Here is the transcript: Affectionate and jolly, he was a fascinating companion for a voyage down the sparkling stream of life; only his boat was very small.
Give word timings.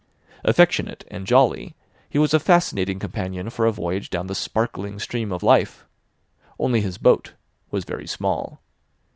Affectionate 0.43 1.05
and 1.11 1.27
jolly, 1.27 1.75
he 2.09 2.17
was 2.17 2.33
a 2.33 2.39
fascinating 2.39 2.97
companion 2.97 3.51
for 3.51 3.67
a 3.67 3.71
voyage 3.71 4.09
down 4.09 4.25
the 4.25 4.33
sparkling 4.33 4.97
stream 4.97 5.31
of 5.31 5.43
life; 5.43 5.85
only 6.57 6.81
his 6.81 6.97
boat 6.97 7.33
was 7.69 7.85
very 7.85 8.07
small. 8.07 8.59